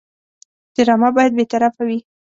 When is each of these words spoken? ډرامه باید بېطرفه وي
ډرامه 0.75 1.09
باید 1.15 1.31
بېطرفه 1.37 1.81
وي 1.87 1.99